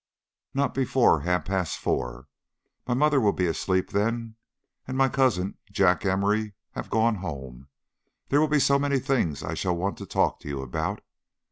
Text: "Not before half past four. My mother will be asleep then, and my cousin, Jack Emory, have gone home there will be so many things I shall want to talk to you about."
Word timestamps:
"Not 0.55 0.73
before 0.73 1.19
half 1.19 1.45
past 1.45 1.77
four. 1.77 2.27
My 2.87 2.95
mother 2.95 3.21
will 3.21 3.33
be 3.33 3.45
asleep 3.45 3.91
then, 3.91 4.35
and 4.87 4.97
my 4.97 5.07
cousin, 5.09 5.59
Jack 5.71 6.05
Emory, 6.07 6.53
have 6.71 6.89
gone 6.89 7.17
home 7.17 7.67
there 8.29 8.41
will 8.41 8.47
be 8.47 8.59
so 8.59 8.79
many 8.79 8.97
things 8.97 9.43
I 9.43 9.53
shall 9.53 9.75
want 9.75 9.99
to 9.99 10.07
talk 10.07 10.39
to 10.39 10.47
you 10.47 10.63
about." 10.63 11.01